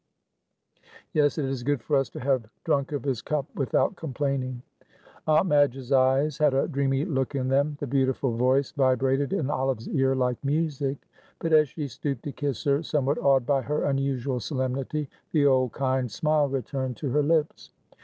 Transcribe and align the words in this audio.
Yes, 1.13 1.37
it 1.37 1.45
is 1.45 1.61
good 1.61 1.79
for 1.79 1.95
us 1.95 2.09
to 2.09 2.19
have 2.19 2.49
drunk 2.63 2.91
of 2.91 3.03
His 3.03 3.21
cup 3.21 3.45
without 3.53 3.95
complaining." 3.95 4.63
Aunt 5.27 5.45
Madge's 5.45 5.91
eyes 5.91 6.39
had 6.39 6.55
a 6.55 6.67
dreamy 6.67 7.05
look 7.05 7.35
in 7.35 7.49
them; 7.49 7.77
the 7.79 7.85
beautiful 7.85 8.31
voice 8.35 8.71
vibrated 8.71 9.31
in 9.31 9.51
Olive's 9.51 9.87
ear 9.89 10.15
like 10.15 10.43
music; 10.43 10.97
but 11.37 11.53
as 11.53 11.69
she 11.69 11.87
stooped 11.87 12.23
to 12.23 12.31
kiss 12.31 12.63
her, 12.63 12.81
somewhat 12.81 13.19
awed 13.19 13.45
by 13.45 13.61
her 13.61 13.83
unusual 13.83 14.39
solemnity, 14.39 15.07
the 15.33 15.45
old 15.45 15.71
kind 15.71 16.09
smile 16.11 16.49
returned 16.49 16.97
to 16.97 17.11
her 17.11 17.21
lips. 17.21 17.69